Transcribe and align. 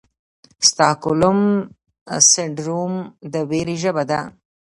سټاکهولم 0.67 1.39
سنډروم 2.31 2.93
د 3.33 3.35
ویرې 3.49 3.75
ژبه 3.83 4.03
ده. 4.09 4.19